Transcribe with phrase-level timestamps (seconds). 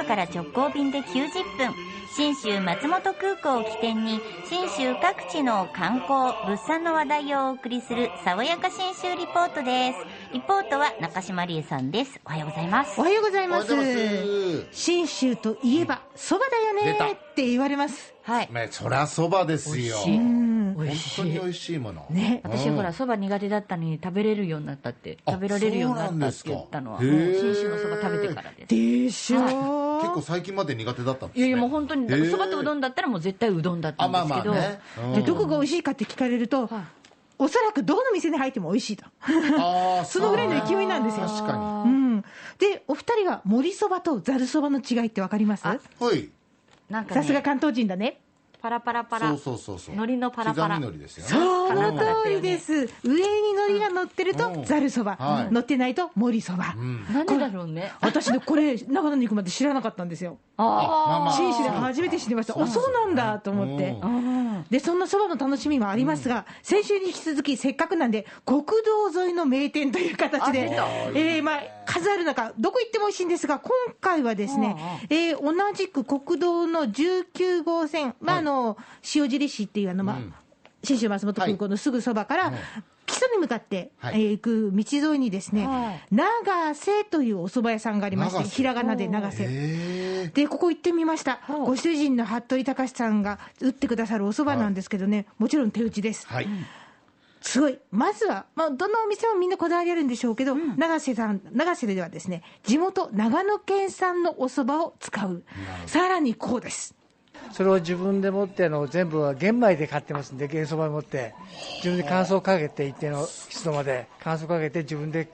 [0.00, 1.74] 都から直行便で90分。
[2.16, 9.98] 信州松本空港を起点に信州各地の観光物産の話題をお送りする爽やか信州リポートです。
[10.32, 12.20] リポートは中島理恵さんです。
[12.24, 13.00] おはようございます。
[13.00, 14.66] おはようございます。
[14.72, 18.12] 信州といえばそばだよねって言われます。
[18.22, 18.48] はい。
[18.50, 19.74] まあそりゃそばですよ。
[19.76, 20.16] 美味しい。
[20.16, 20.40] うん
[20.74, 21.16] 本美味しい。
[21.16, 22.06] 当に美味しいもの。
[22.10, 22.40] ね。
[22.44, 22.50] うん。
[22.50, 27.08] 私ほらそば苦手だったのに食べれるようになったってあ食べられるようになったって言ったのは信
[27.54, 28.68] 州のそば食べてからです。
[28.68, 31.40] でしょ結構最近まで苦手だったんですね。
[31.40, 34.80] いやいやもう本当にそばとうどんだったらもう絶対うどんだったんですけど、あまあまあね。
[35.04, 35.14] うん。
[35.14, 36.82] でどこが美味しいかって聞かれると、はい。
[37.38, 39.04] おそらくどこの店に入っても美味しいと、
[40.04, 41.26] そのぐらいの勢いなんですよ。
[41.26, 42.20] 確かうん、
[42.58, 45.66] でお二人が盛りそばとざるそばの違いって分かります？
[45.66, 46.28] はい。
[46.90, 47.20] なんかね。
[47.22, 48.20] さすが関東人だね
[48.60, 49.28] パラパラパラ。
[49.30, 49.94] そうそうそうそう。
[49.94, 50.76] 海苔のパラパラ。
[50.76, 51.30] 刻み海苔ですよね。
[51.30, 52.72] その通りです。
[53.04, 53.22] 上に
[53.54, 55.52] 海苔が乗ってるとうんざるそば、はい。
[55.52, 57.04] 乗ってないと盛りそば、うん。
[57.12, 57.92] なんでだろうね。
[58.00, 60.38] 私ねこれ長野に行くまで知らなかったんですよ。
[60.56, 61.32] まあまあ。
[61.32, 62.60] 信州で初めて知りました。
[62.60, 63.98] あそうなんだと思って。
[64.02, 64.39] うんうん
[64.70, 68.62] でそんなそばの楽しみもありますが、先週に引き続きせっかくなんで国
[69.12, 74.76] 道沿いの名店という形であえーまあ、数ある中どこ行っても美味しいんですが今回はですね、
[75.08, 78.76] えー同じく国道の19号線、まああの
[79.14, 80.34] 塩尻市っていうあの、まあうん。
[80.82, 82.52] 信州松本空港のすぐそばから、
[83.20, 84.22] うん基礎に向かって、はい。
[84.22, 86.14] えー行く道沿いにですね、はい。
[86.14, 90.30] 長瀬というお蕎麦屋さんがありましてひらがなで長瀬。
[90.34, 96.48] でここ行ってみました、うんご主人の服部隆さんが打ってくださるお蕎麦なんですけどね、もちろん手打ちです、はい。
[97.40, 105.42] すごい、まずは、まあ、どのお店もみんなこだわりあるんでしょうけど、長瀬さん、長瀬ではですね、地元、長野県産のお蕎麦を使う、
[105.86, 106.94] さらにこうです。
[107.52, 111.34] それを自分で持ってあの全部は玄米で買ってますんで玄そば持って。
[111.76, 115.28] 自分で乾燥かけて一定の湿度まで乾燥かけて自分で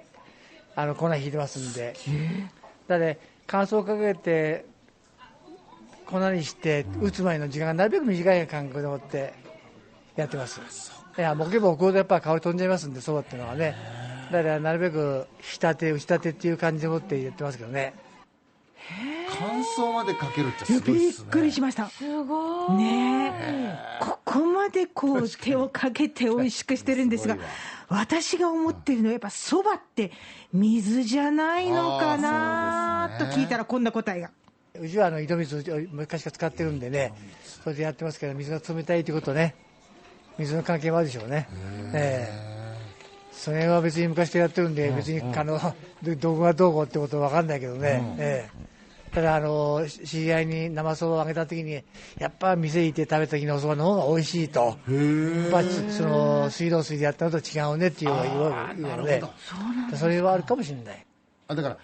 [0.75, 1.95] あの粉引いてますんで。
[2.89, 4.65] だって乾燥かけて
[6.07, 9.35] 粉にして打つ前の時間がなるべく短い感覚でもって
[10.17, 10.61] やってます。
[11.19, 13.75] いやもけば置くほどやっぱ香り飛んじゃいますんでそばっていうのはね。
[14.31, 17.95] だからなるべく引き立て打ち立てっていう感じでもってやってますけどね
[19.39, 21.89] 乾燥までかけるっていやびっすごいですねくりしました。
[21.89, 22.77] すごい。
[22.77, 27.37] ねえ、ここまでこう手をかけて美味しくしてるんですが
[27.89, 30.13] 私が思ってるのは、やっぱそばって
[30.53, 34.31] 水じゃないのかなと聞いたら、こんな答えが。
[34.81, 37.13] うちはあの井戸水を昔から使ってるんでね、
[37.63, 39.55] それでやってますけど、水が冷たいということね、
[40.39, 41.49] 水の関係もあるでしょうね。
[41.95, 42.57] ええ。
[43.33, 45.61] それは別に昔からやってるんで、別にあの
[46.03, 48.76] どどこがどうこうってことは分かんないけどね、ええ
[49.17, 51.83] ただあの、し知り合いに生そばをあげたときに、
[52.19, 54.77] やっぱ店行って食べた時のおそばの方が美味しいと、やっ
[55.51, 59.23] ぱその水道水でやったのと違うねっていうのを言うあー言うので
[59.97, 61.07] それはあるかもしれない。
[61.49, 61.79] あだから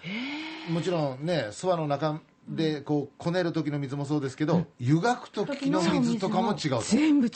[0.69, 6.81] もちろんねそばの中でこうこねる時の水もそうですけど、湯がく時の水とかも違うと。
[6.81, 7.31] 全部違う。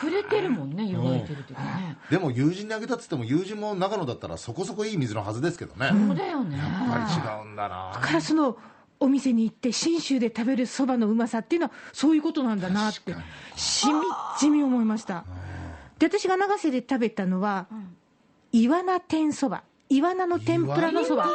[0.00, 1.98] 触れてるもんね湯がいてる時ね。
[2.10, 6.58] でも友人にあげたっつっても友人も長野だったらそこそこいい水のはずですけどね、やっそうだよね。
[6.90, 7.92] ぱり違うんだな。
[7.94, 8.56] だからその
[9.04, 13.14] お店に行って信州で食べるそばのうまさっていうのはそういうことなんだなって
[13.54, 14.02] しみっ
[14.40, 15.24] じみ思いました。
[15.98, 17.66] で私が長瀬で食べたのは、
[18.50, 19.62] イワナ天そば。
[19.90, 21.26] イワナの天ぷらのそば。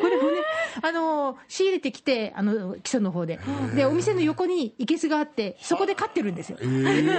[0.00, 0.38] これもね
[0.82, 3.38] あの仕入れてきてあの基礎の方で。
[3.74, 6.58] でお店の横に生けすがあってそこで飼ってるんですよ。
[6.60, 7.12] えー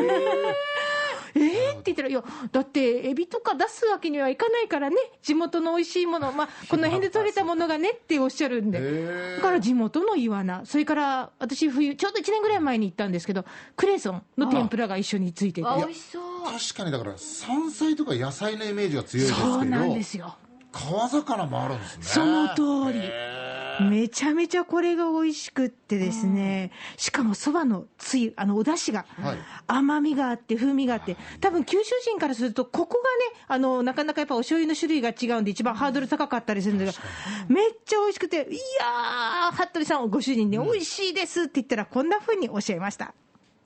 [1.36, 1.80] えー？
[1.80, 13.46] って言ったら、いや、だって、エビとか出すわけにはいかないからね、地元の美味しいもの、まあ、この辺で取れたものがねっておっしゃるんで、だから地元のイワナ、それから私、冬、ちょうど1年ぐらい前に行ったんですけど、
[13.76, 16.24] クレソンの天ぷらが一緒についてて、あ美味しそう。
[16.46, 20.36] 確かにだから山菜とか野菜のイメージが強いですけどそうなんですよ、
[20.72, 22.04] 川魚もあるんですね。
[22.04, 23.39] その通り。
[23.82, 29.38] へめちゃめちゃこれが美味しくってですね、しかもそばのつゆ、あのお出汁がはい
[29.68, 37.04] 甘みがあって、風味があって、多分九州人からすると、ここがね、あのなかなかやっぱお醤油の種類が違うんで、一番ハードル高かったりするんですが、
[37.48, 43.14] めっちゃ美味しくて、いやー、服部さん、ご主人に、美味しいですって言ったら、こんな風に教えました。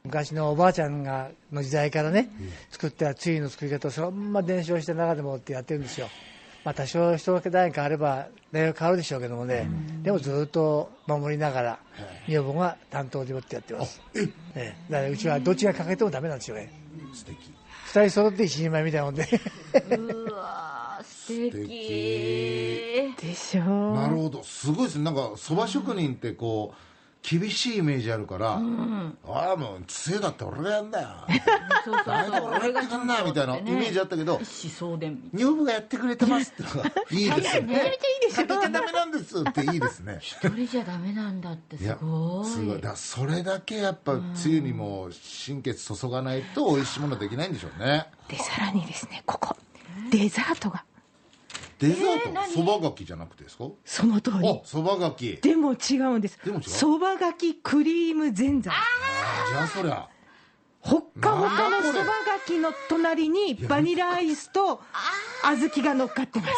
[0.04, 2.30] 昔のおばあちゃんがの時代からね、
[2.70, 6.10] 作ったつゆの作り方をそのまま伝承して中でもってやってるんですよ。
[6.64, 9.68] まあ多少人分け代変われば内容変わるでしょうけどもね、
[10.02, 11.80] でもずっと守りながら、
[12.28, 14.02] 女房が担当でもってやってます。
[14.16, 14.22] え？
[14.56, 16.72] ね、だからうちはどっちがかけてもダメなんですよね。
[17.14, 17.52] 素敵。
[17.86, 19.28] 二人揃って一人前みたいなもんで。
[19.98, 23.14] うわー素素敵。
[23.22, 24.44] でしょなるほど。
[24.44, 25.06] すごいですね。
[25.06, 26.78] なんかそば職人ってこう
[27.24, 31.08] 厳しいイメージあるから、ああもう杖だって俺がやんだよ。
[31.86, 40.18] そうそう大体俺がやってくんなみたいなイメージあったけど思想伝み女房がやってくれてますってのがいいですよねめちゃめちゃいいでしょかけちゃダメなんですっていいですね。
[40.22, 42.46] 一人じゃダメなんだってすごい。
[42.46, 42.82] すごい。
[42.82, 48.08] だそれだけやっぱつゆにも心血注がないと美味しいものできないんでしょうね。
[48.28, 49.56] でさらにですねここ。
[50.12, 50.84] デザートが
[51.88, 53.66] デザートそばがきじゃなくてですか？
[53.84, 54.48] その通り。
[54.48, 56.40] あそばがきでも違うんです。
[56.46, 56.64] でも違う？
[56.70, 58.80] そばがきクリームぜんざいあ
[59.52, 60.08] じゃあそりゃ。
[60.80, 62.10] ほっかほかのそばが
[62.46, 64.82] きの隣にバニラアイスと
[65.42, 66.52] 小豆が乗っかってます。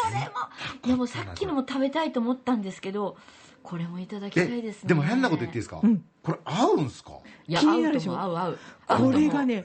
[0.84, 3.16] いやもうさっきのも食べたいと思ったんですけど
[3.62, 4.88] これもいただきたいですね。
[4.88, 5.80] でも変なこと言っていいですか、
[6.26, 7.12] これ合うんすか？
[7.46, 8.18] いや気になるでしょ？
[8.18, 8.58] 合う合う
[8.88, 9.12] 合う。
[9.12, 9.64] これがね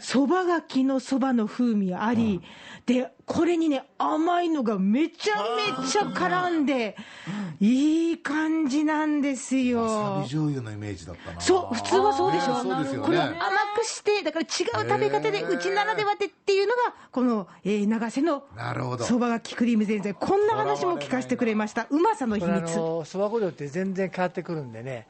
[0.00, 2.40] そばがきのそばの風味あり、
[2.86, 5.34] でこれにね甘いのがめちゃ
[5.82, 6.96] めちゃ絡んで
[7.60, 11.40] いい感じなんですわさびよ醤油のイメージだったな。
[11.40, 12.98] そう普通はそうでしょ、ね。
[12.98, 13.36] これを甘
[13.76, 18.44] くしてだから違う食べ方でうちならではでっていうのがこの、えー長瀬の
[19.00, 20.14] そばがきクリームぜんざい。
[20.14, 21.86] こんな話も聞かせてくれました。
[21.90, 22.76] うまさの秘密。
[22.76, 25.06] のそば粉量って全然変わってくるんでね、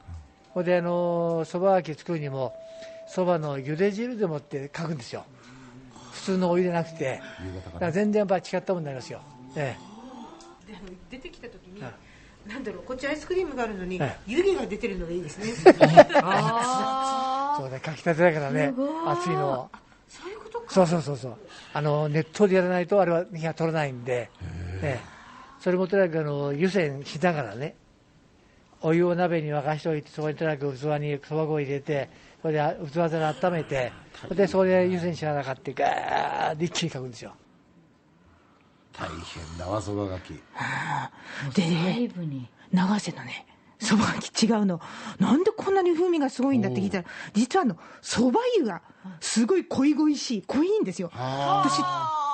[0.53, 2.53] ほんであのそば焼き作るにも
[3.07, 5.25] そばの茹で汁でもって書くんですよ。
[6.11, 7.21] 普通のお湯でなくて。
[7.73, 9.21] だから全然やっぱ違ったものになりますよ、
[9.55, 9.75] え
[10.67, 14.19] であの出てきた時に、なんだろうこっちアイスクリームがあるのに、はい。
[14.27, 15.45] 湯気が出てるのがいいですね。
[15.63, 15.69] そ
[17.65, 18.89] うねかきたてだからねすごい。
[19.07, 19.69] 熱いのを。
[20.07, 20.73] そういうことか。
[20.73, 21.37] そうそうそうそう。
[21.73, 24.29] あの熱湯でやらないとあれは火が取れないんで、
[24.81, 25.01] ええ。
[25.59, 27.75] それもとにかくあの湯煎しながらね
[28.81, 32.09] お湯を鍋に沸かしておいてそこにとにかく器にそば粉を入れて
[32.41, 33.91] それで器で温めて
[34.21, 37.33] それでそれで湯煎しながら買ってガーッて一気にかくんですよ。
[38.93, 40.33] 大変だわそばがき。
[41.55, 43.45] で細ね部に長瀬のね
[43.79, 44.81] そばがき違うの。
[45.19, 48.81] なんでこんなに風味がすごいんだって聞いたら実はあのそば湯が
[49.19, 51.11] すごい濃い濃いしい濃いんですよ。
[51.13, 51.81] 私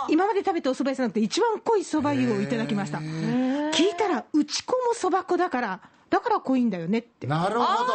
[0.09, 3.00] 今まで食べたお蕎麦屋さんって一番濃いそば湯をいただきました。
[3.00, 5.80] 聞いたら打ち粉もそば粉だから
[6.10, 7.28] だから濃いんだよねって。
[7.28, 7.94] なるほど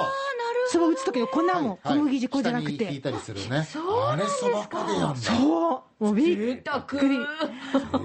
[0.71, 3.67] そば打つ時の粉もはい小麦粉じゃなく下に引いてたりするね。
[4.07, 6.05] あれそば粉でやんだそう。
[6.05, 7.19] もうびっくり。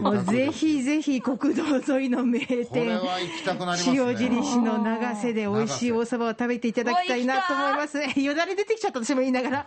[0.01, 1.63] もうぜひぜひ国道
[1.97, 3.97] 沿いの名店は行きたくなりますね。
[3.97, 8.19] 塩印の長瀬で美味しいお蕎麦を食べていただきたいなと思います。
[8.19, 9.65] よだれ出てきちゃった私も言いながら。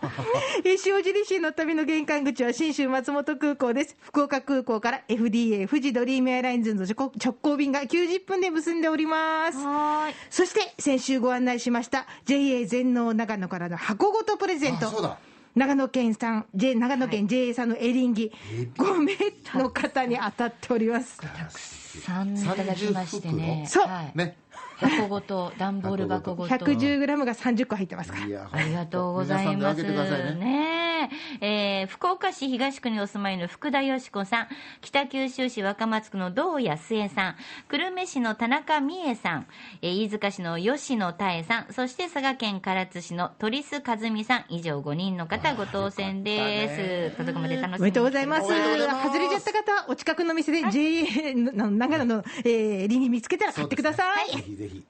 [0.63, 3.95] え 塩印の旅の玄関口は信州松本空港です。
[4.01, 9.57] 福岡空港から FDA 富士ドリームエアラインズの直行直行便が90分で結んでおります。
[9.57, 10.15] はーい。
[10.29, 14.87] そして先週ご案内しました JA 全農長野からの箱ごとプレゼント。
[14.87, 15.17] あそうだ。
[15.55, 18.31] 長野県産、J、長野県 JA さんのエリンギ、
[18.77, 21.19] 5名の方に当たっております。
[21.19, 23.87] 3いただきましてねそう。
[23.87, 24.17] はい。
[24.17, 24.37] ね
[24.77, 26.55] 箱ごと段ボール箱ごと。
[26.55, 28.49] 110g が30個入ってますから。
[28.51, 29.55] ありがとうございます。
[29.55, 31.09] 皆さんで分けてくださいねね
[31.41, 31.47] え
[31.81, 34.47] えー福岡市東区にお住まいの福田よし子さん、
[34.81, 37.35] 北九州市若松区の道安江さん、
[37.69, 39.47] 久留米市の田中美恵さん、
[39.81, 47.17] えー飯塚市の吉野多江さん、そして佐賀県唐津市の鳥栖和美さん、以上5人の方ご当選です。
[47.17, 48.45] 届くまで楽しみにおめでとうございます。
[48.45, 49.07] おめでとうございます。
[49.07, 54.35] 外れちゃった方、お近くの店で JA の長野の、えー、リンギ見つけたら買ってください。
[54.35, 54.83] ぜひぜひ。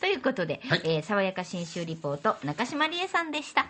[0.00, 0.80] ということで、はい。
[0.84, 3.66] えー爽やか新州リポート、中島理恵さんでした。